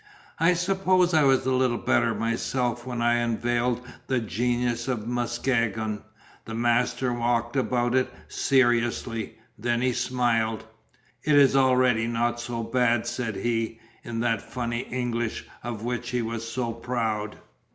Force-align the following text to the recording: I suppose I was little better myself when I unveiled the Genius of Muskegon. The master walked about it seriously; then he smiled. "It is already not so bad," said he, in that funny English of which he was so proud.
I 0.39 0.55
suppose 0.55 1.13
I 1.13 1.21
was 1.25 1.45
little 1.45 1.77
better 1.77 2.15
myself 2.15 2.87
when 2.87 3.03
I 3.03 3.17
unveiled 3.17 3.81
the 4.07 4.19
Genius 4.19 4.87
of 4.87 5.05
Muskegon. 5.05 6.01
The 6.45 6.55
master 6.55 7.13
walked 7.13 7.55
about 7.55 7.93
it 7.93 8.09
seriously; 8.27 9.37
then 9.59 9.81
he 9.83 9.93
smiled. 9.93 10.65
"It 11.21 11.35
is 11.35 11.55
already 11.55 12.07
not 12.07 12.39
so 12.39 12.63
bad," 12.63 13.05
said 13.05 13.35
he, 13.35 13.79
in 14.03 14.21
that 14.21 14.41
funny 14.41 14.79
English 14.89 15.45
of 15.63 15.83
which 15.83 16.09
he 16.09 16.23
was 16.23 16.51
so 16.51 16.73
proud. 16.73 17.37